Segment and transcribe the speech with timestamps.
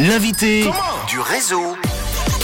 [0.00, 0.64] L'invité
[1.08, 1.76] du réseau.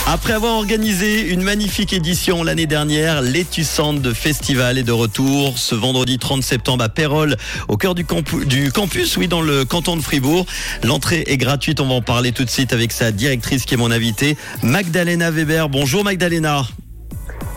[0.06, 6.18] Après avoir organisé une magnifique édition l'année dernière, l'Etusante Festival est de retour ce vendredi
[6.18, 10.00] 30 septembre à Pérol, au cœur du, campu- du campus, oui, dans le canton de
[10.00, 10.46] Fribourg.
[10.84, 13.76] L'entrée est gratuite, on va en parler tout de suite avec sa directrice qui est
[13.76, 15.68] mon invitée, Magdalena Weber.
[15.68, 16.66] Bonjour Magdalena.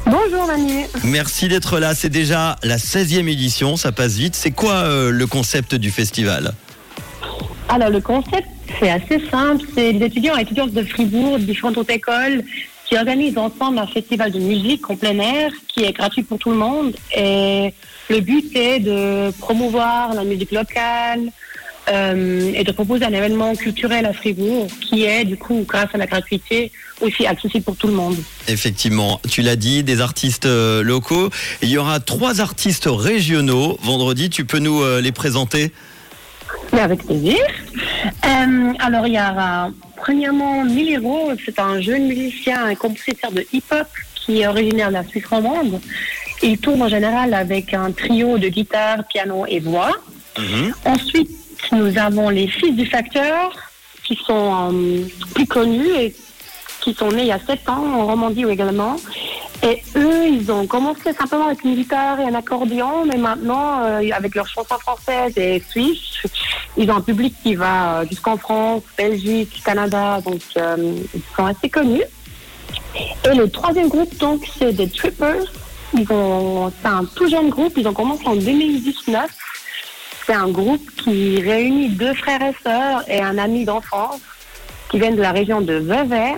[0.08, 0.86] Bonjour Manu.
[1.04, 1.94] Merci d'être là.
[1.94, 4.34] C'est déjà la 16e édition, ça passe vite.
[4.36, 6.56] C'est quoi euh, le concept du festival?
[7.74, 8.48] Alors le concept
[8.80, 12.44] c'est assez simple, c'est les étudiants et étudiantes de Fribourg, différentes autres écoles,
[12.86, 16.52] qui organisent ensemble un festival de musique en plein air qui est gratuit pour tout
[16.52, 16.94] le monde.
[17.18, 17.74] Et
[18.12, 21.32] le but est de promouvoir la musique locale
[21.90, 25.98] euh, et de proposer un événement culturel à Fribourg qui est du coup grâce à
[25.98, 28.18] la gratuité aussi accessible pour tout le monde.
[28.48, 31.32] Effectivement, tu l'as dit, des artistes euh, locaux.
[31.64, 33.80] Il y aura trois artistes régionaux.
[33.82, 35.72] Vendredi, tu peux nous euh, les présenter?
[36.74, 37.40] Mais avec plaisir.
[38.26, 43.88] Euh, alors, il y a premièrement Miliro, c'est un jeune musicien et compositeur de hip-hop
[44.16, 45.80] qui est originaire de la Suisse romande.
[46.42, 49.92] Il tourne en général avec un trio de guitare, piano et voix.
[50.84, 51.30] Ensuite,
[51.72, 53.52] nous avons les fils du facteur
[54.04, 56.16] qui sont euh, plus connus et
[56.82, 58.98] qui sont nés il y a 7 ans en Romandie également.
[59.64, 64.02] Et eux, ils ont commencé simplement avec une guitare et un accordéon, mais maintenant, euh,
[64.12, 66.22] avec leurs chansons françaises et suisses,
[66.78, 71.46] ils ont un public qui va euh, jusqu'en France, Belgique, Canada, donc euh, ils sont
[71.46, 72.04] assez connus.
[73.30, 75.52] Et le troisième groupe, donc, c'est des Trippers.
[75.96, 79.30] Ils ont, c'est un tout jeune groupe, ils ont commencé en 2019.
[80.26, 84.22] C'est un groupe qui réunit deux frères et sœurs et un ami d'enfance
[84.90, 86.36] qui viennent de la région de Vevey.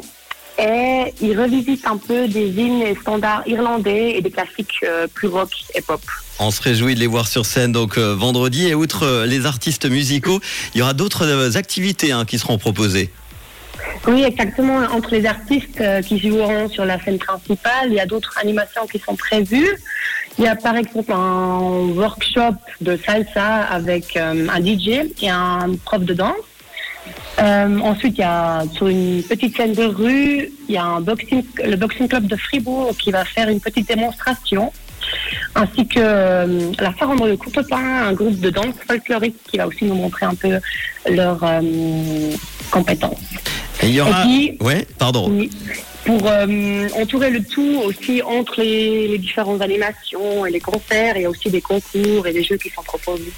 [0.58, 5.28] Et ils revisitent un peu des hymnes et standards irlandais et des classiques euh, plus
[5.28, 6.00] rock et pop.
[6.40, 8.68] On se réjouit de les voir sur scène donc euh, vendredi.
[8.68, 10.40] Et outre euh, les artistes musicaux,
[10.74, 13.12] il y aura d'autres activités hein, qui seront proposées.
[14.08, 14.78] Oui, exactement.
[14.94, 19.00] Entre les artistes qui joueront sur la scène principale, il y a d'autres animations qui
[19.00, 19.78] sont prévues.
[20.38, 21.60] Il y a par exemple un
[21.96, 26.36] workshop de salsa avec un DJ et un prof de danse.
[27.40, 31.02] Euh, ensuite, il y a sur une petite scène de rue, il y a un
[31.02, 34.72] boxing, le boxing club de Fribourg qui va faire une petite démonstration,
[35.54, 39.84] ainsi que euh, la Farandre de Courtepin, un groupe de danse folklorique qui va aussi
[39.86, 40.60] nous montrer un peu
[41.10, 42.32] leurs euh,
[42.72, 43.20] compétences.
[43.84, 44.22] Et il y aura.
[44.24, 45.30] Puis- Ouais, pardon.
[45.30, 45.50] Oui.
[46.06, 51.24] Pour euh, entourer le tout aussi entre les, les différentes animations et les concerts, il
[51.24, 53.34] y a aussi des concours et des jeux qui sont proposés.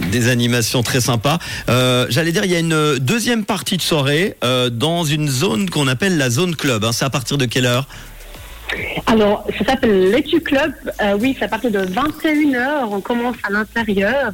[0.00, 1.38] Des animations très sympas.
[1.68, 5.68] Euh, J'allais dire, il y a une deuxième partie de soirée euh, dans une zone
[5.70, 6.84] qu'on appelle la zone club.
[6.84, 6.92] hein.
[6.92, 7.86] C'est à partir de quelle heure?
[9.06, 10.72] Alors, ça s'appelle l'Etu Club.
[11.02, 12.86] Euh, oui, c'est à partir de 21h.
[12.90, 14.32] On commence à l'intérieur.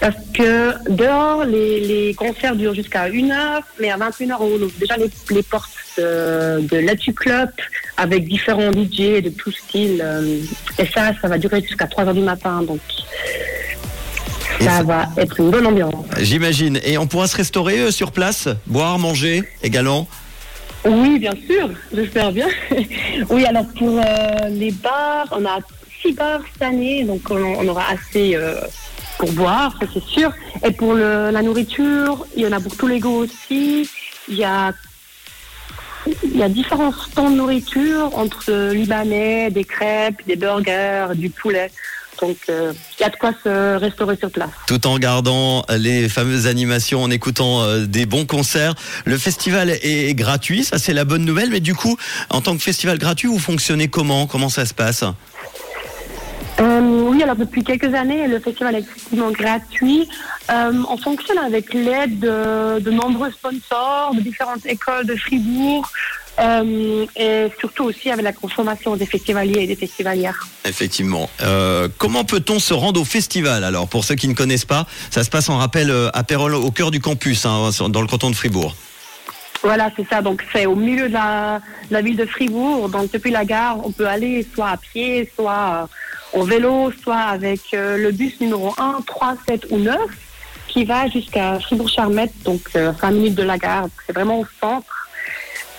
[0.00, 5.42] Parce que dehors, les, concerts durent jusqu'à 1h, mais à 21h, on ouvre déjà les,
[5.42, 7.50] portes de, de l'Etu Club
[7.98, 10.02] avec différents DJ de tout style.
[10.78, 12.62] et ça, ça va durer jusqu'à 3h du matin.
[12.62, 12.80] Donc,
[14.60, 15.94] ça va être une bonne ambiance.
[16.18, 16.80] J'imagine.
[16.84, 20.08] Et on pourra se restaurer euh, sur place, boire, manger également?
[20.84, 22.48] Oui, bien sûr, j'espère bien.
[23.30, 25.58] oui, alors pour euh, les bars, on a
[26.00, 28.54] six bars cette année, donc on, on aura assez euh,
[29.18, 30.32] pour boire, ça c'est sûr.
[30.64, 33.88] Et pour le- la nourriture, il y en a pour tous les goûts aussi.
[34.28, 34.72] Il y a,
[36.24, 41.70] il y a différents stands de nourriture entre libanais, des crêpes, des burgers, du poulet.
[42.20, 44.50] Donc euh, il y a de quoi se restaurer sur place.
[44.66, 48.74] tout en regardant les fameuses animations, en écoutant euh, des bons concerts.
[49.04, 51.96] Le festival est gratuit, ça c'est la bonne nouvelle, mais du coup,
[52.28, 54.26] en tant que festival gratuit, vous fonctionnez comment?
[54.26, 55.04] Comment ça se passe?
[56.60, 60.06] Euh, oui, alors depuis quelques années, le festival est effectivement gratuit.
[60.50, 65.88] Euh, on fonctionne avec l'aide de, de nombreux sponsors, de différentes écoles de Fribourg,
[66.40, 70.46] euh, et surtout aussi avec la consommation des festivaliers et des festivalières.
[70.64, 71.28] Effectivement.
[71.42, 75.24] Euh, comment peut-on se rendre au festival Alors, pour ceux qui ne connaissent pas, ça
[75.24, 78.30] se passe en rappel euh, à Pérol, au cœur du campus, hein, dans le canton
[78.30, 78.74] de Fribourg.
[79.62, 80.22] Voilà, c'est ça.
[80.22, 82.88] Donc c'est au milieu de la, de la ville de Fribourg.
[82.88, 85.88] Donc depuis la gare, on peut aller soit à pied, soit
[86.32, 89.96] en vélo, soit avec euh, le bus numéro 1, 3, 7 ou 9
[90.68, 93.88] qui va jusqu'à Fribourg-Charmette, donc euh, 5 minutes de la gare.
[94.06, 94.99] C'est vraiment au centre.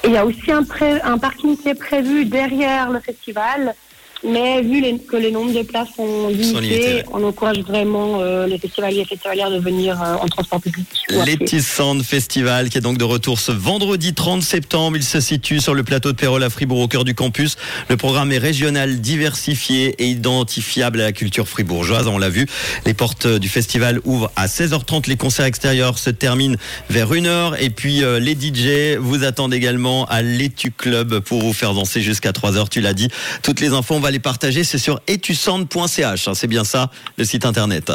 [0.03, 0.65] Il y a aussi un,
[1.03, 3.75] un parking qui est prévu derrière le festival
[4.24, 7.06] Mais vu les- que les nombres de places sont limités, ouais.
[7.12, 10.86] on encourage vraiment euh, les festivaliers et festivalières de venir euh, en transport public.
[11.26, 14.98] Lettisand Festival qui est donc de retour ce vendredi 30 septembre.
[14.98, 17.58] Il se situe sur le plateau de Pérol à Fribourg au cœur du campus.
[17.90, 22.08] Le programme est régional, diversifié et identifiable à la culture fribourgeoise.
[22.08, 22.46] On l'a vu.
[22.86, 25.08] Les portes du festival ouvrent à 16h30.
[25.08, 26.58] Les concerts extérieurs se terminent
[26.90, 27.56] vers 1h.
[27.60, 32.02] Et puis euh, les DJ vous attendent également à l'Etu Club pour vous faire danser
[32.02, 32.70] jusqu'à 3h.
[32.70, 33.08] Tu l'as dit.
[33.42, 34.63] Toutes les infos, on va les partager.
[34.63, 36.28] C'est sur etusand.ch.
[36.28, 36.34] hein.
[36.34, 37.92] C'est bien ça, le site internet.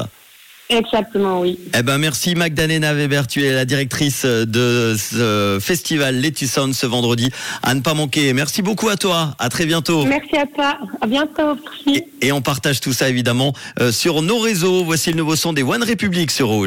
[0.69, 1.61] Exactement, oui.
[1.79, 6.87] Eh ben merci Magdalena Weber, tu es la directrice de ce festival Letty Sound ce
[6.87, 7.31] vendredi.
[7.63, 8.33] À ne pas manquer.
[8.33, 9.37] Merci beaucoup à toi.
[9.39, 10.05] À très bientôt.
[10.05, 10.77] Merci à toi.
[11.01, 11.57] À bientôt.
[11.87, 14.83] Et, et on partage tout ça évidemment euh, sur nos réseaux.
[14.83, 16.65] Voici le nouveau son des One Republic sur Rouge.